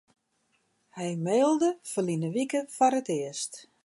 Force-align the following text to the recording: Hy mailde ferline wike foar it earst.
Hy 0.95 1.09
mailde 1.25 1.69
ferline 1.91 2.29
wike 2.35 2.59
foar 2.75 2.93
it 2.99 3.09
earst. 3.19 3.53